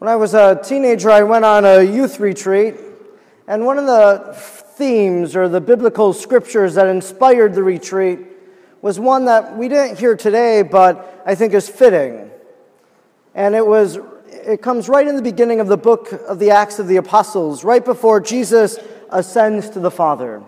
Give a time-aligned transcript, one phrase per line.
[0.00, 2.74] When I was a teenager, I went on a youth retreat,
[3.46, 8.18] and one of the themes or the biblical scriptures that inspired the retreat
[8.80, 12.30] was one that we didn't hear today, but I think is fitting.
[13.34, 16.78] And it was it comes right in the beginning of the book of the Acts
[16.78, 18.78] of the Apostles, right before Jesus
[19.10, 20.42] ascends to the Father.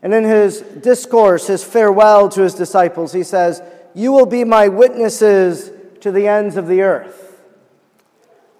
[0.00, 3.60] And in his discourse, his farewell to his disciples, he says,
[3.94, 5.70] You will be my witnesses
[6.00, 7.29] to the ends of the earth.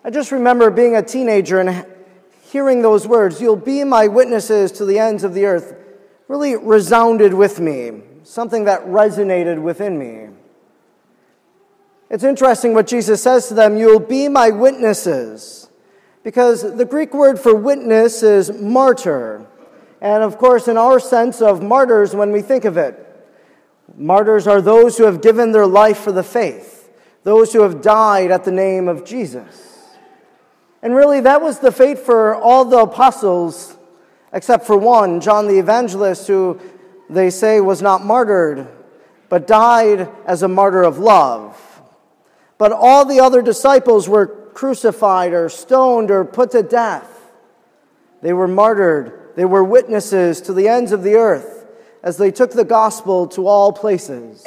[0.02, 1.84] I just remember being a teenager and
[2.50, 5.76] hearing those words, You'll be my witnesses to the ends of the earth,
[6.26, 10.28] really resounded with me, something that resonated within me.
[12.08, 15.68] It's interesting what Jesus says to them You'll be my witnesses,
[16.24, 19.46] because the Greek word for witness is martyr.
[20.00, 23.06] And of course, in our sense of martyrs, when we think of it,
[23.94, 26.90] martyrs are those who have given their life for the faith,
[27.22, 29.70] those who have died at the name of Jesus.
[30.82, 33.76] And really, that was the fate for all the apostles,
[34.32, 36.58] except for one, John the Evangelist, who
[37.10, 38.66] they say was not martyred,
[39.28, 41.82] but died as a martyr of love.
[42.56, 47.08] But all the other disciples were crucified or stoned or put to death.
[48.22, 49.34] They were martyred.
[49.36, 51.66] They were witnesses to the ends of the earth
[52.02, 54.46] as they took the gospel to all places.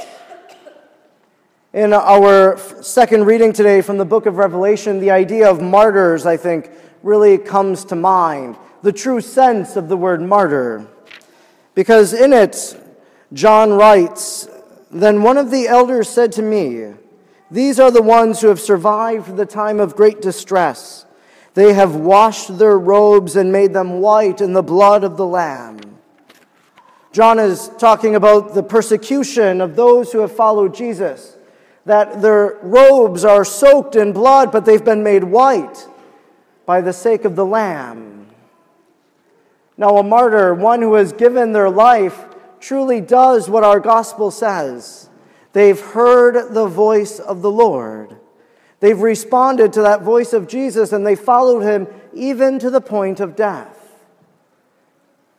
[1.74, 6.38] In our second reading today from the book of Revelation, the idea of martyrs, I
[6.38, 6.70] think,
[7.02, 8.58] really comes to mind.
[8.84, 10.86] The true sense of the word martyr.
[11.74, 12.80] Because in it,
[13.34, 14.48] John writes,
[14.92, 16.94] Then one of the elders said to me,
[17.50, 21.08] These are the ones who have survived the time of great distress.
[21.56, 25.80] They have washed their robes and made them white in the blood of the Lamb.
[27.12, 31.38] John is talking about the persecution of those who have followed Jesus
[31.86, 35.88] that their robes are soaked in blood, but they've been made white
[36.66, 38.28] by the sake of the Lamb.
[39.78, 42.26] Now, a martyr, one who has given their life,
[42.60, 45.10] truly does what our gospel says.
[45.52, 48.18] They've heard the voice of the Lord.
[48.80, 53.20] They've responded to that voice of Jesus and they followed him even to the point
[53.20, 54.04] of death,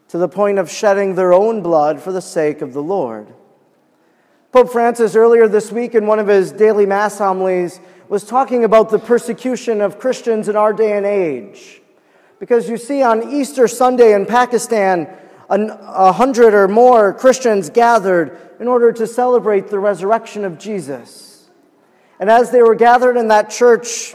[0.08, 3.34] to the point of shedding their own blood for the sake of the Lord.
[4.54, 8.88] Pope Francis, earlier this week in one of his daily Mass homilies, was talking about
[8.88, 11.82] the persecution of Christians in our day and age.
[12.38, 15.08] Because you see, on Easter Sunday in Pakistan,
[15.50, 21.50] a hundred or more Christians gathered in order to celebrate the resurrection of Jesus.
[22.20, 24.14] And as they were gathered in that church,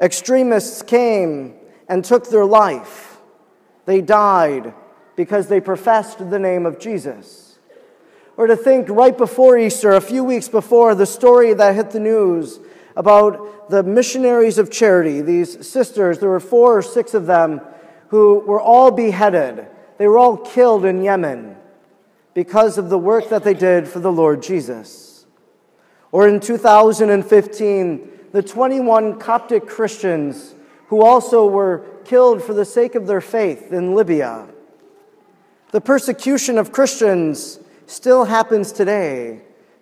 [0.00, 1.56] extremists came
[1.88, 3.18] and took their life.
[3.86, 4.72] They died
[5.16, 7.49] because they professed the name of Jesus
[8.40, 12.00] or to think right before Easter, a few weeks before, the story that hit the
[12.00, 12.58] news
[12.96, 17.60] about the missionaries of charity, these sisters, there were four or six of them
[18.08, 19.66] who were all beheaded.
[19.98, 21.54] They were all killed in Yemen
[22.32, 25.26] because of the work that they did for the Lord Jesus.
[26.10, 30.54] Or in 2015, the 21 Coptic Christians
[30.86, 34.48] who also were killed for the sake of their faith in Libya.
[35.72, 39.40] The persecution of Christians still happens today.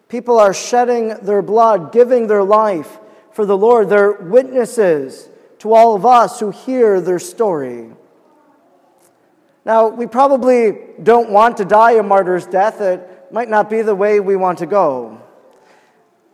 [0.08, 2.98] People are shedding their blood, giving their life
[3.32, 3.90] for the Lord.
[3.90, 7.90] They're witnesses to all of us who hear their story.
[9.64, 12.80] Now, we probably don't want to die a martyr's death.
[12.80, 15.20] It might not be the way we want to go.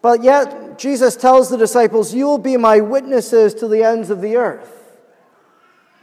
[0.00, 4.20] But yet, Jesus tells the disciples, You will be my witnesses to the ends of
[4.20, 4.70] the earth.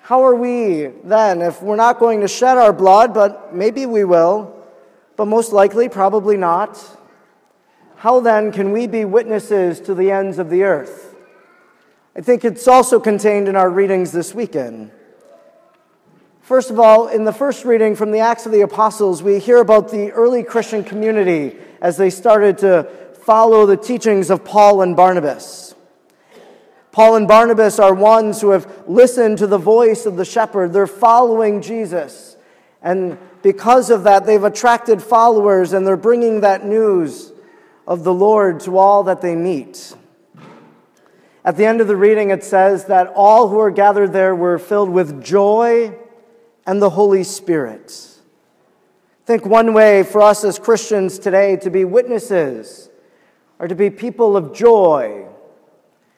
[0.02, 4.04] How are we then, if we're not going to shed our blood, but maybe we
[4.04, 4.61] will?
[5.22, 6.84] But most likely, probably not.
[7.98, 11.14] How then can we be witnesses to the ends of the earth?
[12.16, 14.90] I think it's also contained in our readings this weekend.
[16.42, 19.60] First of all, in the first reading from the Acts of the Apostles, we hear
[19.60, 24.96] about the early Christian community as they started to follow the teachings of Paul and
[24.96, 25.76] Barnabas.
[26.92, 30.74] Paul and Barnabas are ones who have listened to the voice of the shepherd.
[30.74, 32.38] They're following Jesus.
[32.82, 37.32] And because of that, they've attracted followers and they're bringing that news
[37.88, 39.96] of the Lord to all that they meet.
[41.44, 44.60] At the end of the reading, it says that all who were gathered there were
[44.60, 45.98] filled with joy
[46.68, 48.08] and the Holy Spirit.
[49.26, 52.90] Think one way for us as Christians today to be witnesses
[53.60, 55.26] are to be people of joy.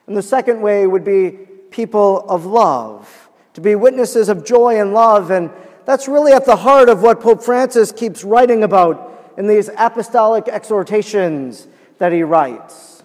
[0.07, 1.31] And the second way would be
[1.71, 5.31] people of love, to be witnesses of joy and love.
[5.31, 5.51] And
[5.85, 10.47] that's really at the heart of what Pope Francis keeps writing about in these apostolic
[10.47, 13.03] exhortations that he writes.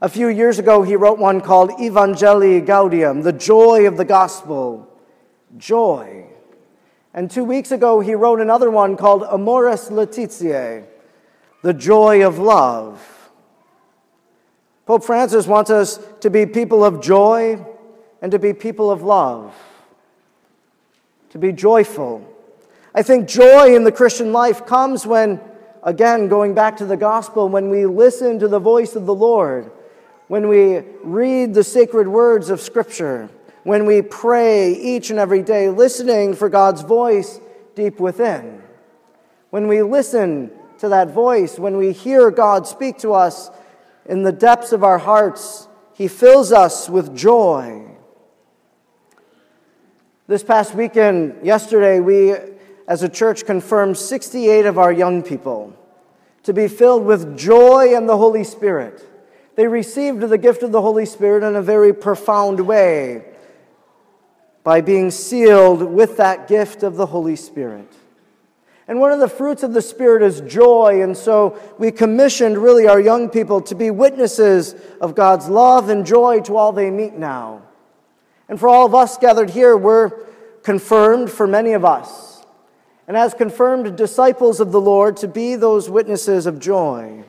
[0.00, 4.88] A few years ago, he wrote one called Evangelii Gaudium, the joy of the gospel.
[5.58, 6.26] Joy.
[7.12, 10.84] And two weeks ago, he wrote another one called Amoris Laetitia,
[11.62, 13.30] the joy of love.
[14.86, 17.64] Pope Francis wants us to be people of joy
[18.22, 19.54] and to be people of love,
[21.30, 22.26] to be joyful.
[22.94, 25.40] I think joy in the Christian life comes when,
[25.82, 29.70] again, going back to the gospel, when we listen to the voice of the Lord,
[30.26, 33.28] when we read the sacred words of Scripture,
[33.62, 37.40] when we pray each and every day, listening for God's voice
[37.74, 38.62] deep within.
[39.50, 43.50] When we listen to that voice, when we hear God speak to us
[44.06, 47.89] in the depths of our hearts, He fills us with joy.
[50.30, 52.36] This past weekend, yesterday, we
[52.86, 55.76] as a church confirmed 68 of our young people
[56.44, 59.04] to be filled with joy and the Holy Spirit.
[59.56, 63.24] They received the gift of the Holy Spirit in a very profound way
[64.62, 67.92] by being sealed with that gift of the Holy Spirit.
[68.86, 71.02] And one of the fruits of the Spirit is joy.
[71.02, 76.06] And so we commissioned really our young people to be witnesses of God's love and
[76.06, 77.62] joy to all they meet now.
[78.50, 80.10] And for all of us gathered here, we're
[80.64, 82.44] confirmed for many of us.
[83.06, 87.22] And as confirmed disciples of the Lord, to be those witnesses of joy.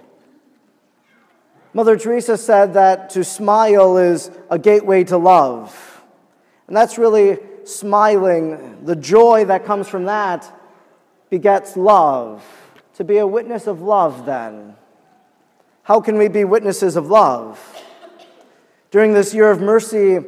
[1.74, 6.04] Mother Teresa said that to smile is a gateway to love.
[6.68, 8.84] And that's really smiling.
[8.84, 10.52] The joy that comes from that
[11.30, 12.44] begets love.
[12.96, 14.76] To be a witness of love, then.
[15.84, 17.60] How can we be witnesses of love?
[18.90, 20.20] During this year of mercy,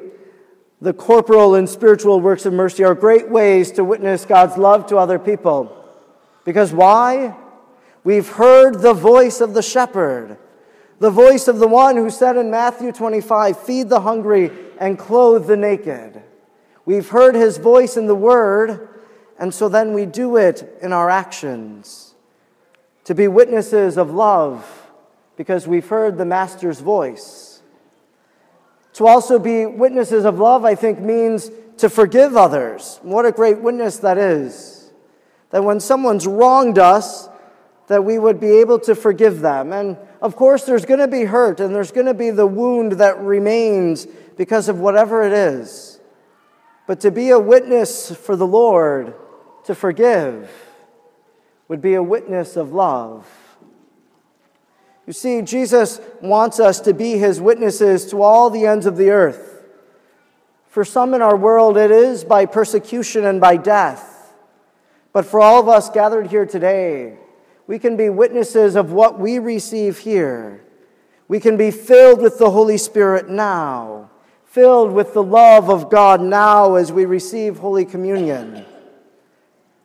[0.83, 4.97] the corporal and spiritual works of mercy are great ways to witness God's love to
[4.97, 5.73] other people.
[6.43, 7.37] Because why?
[8.03, 10.37] We've heard the voice of the shepherd,
[10.99, 15.47] the voice of the one who said in Matthew 25, Feed the hungry and clothe
[15.47, 16.21] the naked.
[16.85, 18.89] We've heard his voice in the word,
[19.39, 22.13] and so then we do it in our actions.
[23.05, 24.91] To be witnesses of love
[25.37, 27.52] because we've heard the Master's voice.
[28.93, 32.99] To also be witnesses of love, I think, means to forgive others.
[33.01, 34.91] What a great witness that is.
[35.49, 37.29] That when someone's wronged us,
[37.87, 39.73] that we would be able to forgive them.
[39.73, 42.93] And of course, there's going to be hurt and there's going to be the wound
[42.93, 44.05] that remains
[44.37, 45.99] because of whatever it is.
[46.87, 49.13] But to be a witness for the Lord,
[49.65, 50.51] to forgive,
[51.67, 53.27] would be a witness of love.
[55.05, 59.09] You see, Jesus wants us to be his witnesses to all the ends of the
[59.09, 59.63] earth.
[60.69, 64.33] For some in our world, it is by persecution and by death.
[65.11, 67.17] But for all of us gathered here today,
[67.67, 70.63] we can be witnesses of what we receive here.
[71.27, 74.09] We can be filled with the Holy Spirit now
[74.53, 78.63] filled with the love of God now as we receive Holy Communion.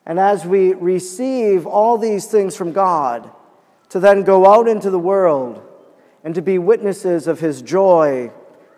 [0.05, 3.31] And as we receive all these things from God,
[3.90, 5.62] to then go out into the world
[6.25, 8.31] and to be witnesses of His joy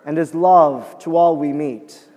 [0.05, 2.07] and His love to all we meet.